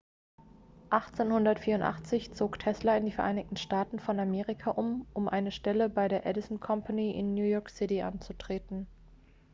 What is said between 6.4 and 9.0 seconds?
company in new york city anzutreten